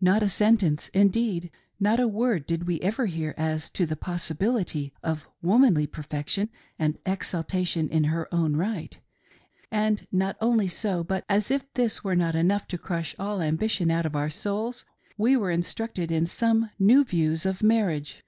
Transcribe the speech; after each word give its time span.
Not 0.00 0.24
a 0.24 0.28
sentence; 0.28 0.88
indeed, 0.88 1.48
not 1.78 2.00
a 2.00 2.08
word 2.08 2.44
did 2.44 2.66
we 2.66 2.80
ever 2.80 3.06
hear 3.06 3.34
as 3.38 3.70
to 3.70 3.86
the 3.86 3.94
possibility 3.94 4.92
of 5.00 5.28
womanly 5.42 5.86
perfection 5.86 6.48
and 6.76 6.98
exaltation 7.06 7.88
in 7.88 8.02
her 8.10 8.26
own 8.34 8.56
right; 8.56 8.98
and 9.70 10.08
not 10.10 10.36
only 10.40 10.66
so, 10.66 11.04
but, 11.04 11.24
as 11.28 11.52
if 11.52 11.72
this 11.74 12.02
were 12.02 12.16
not 12.16 12.34
enough 12.34 12.66
to 12.66 12.78
.crush 12.78 13.14
all 13.16 13.40
ambition 13.40 13.92
out 13.92 14.06
of 14.06 14.16
our 14.16 14.28
souls, 14.28 14.86
we 15.16 15.36
were 15.36 15.52
instructed 15.52 16.10
in 16.10 16.26
some 16.26 16.70
new 16.80 17.04
views 17.04 17.46
of 17.46 17.62
marriage. 17.62 18.24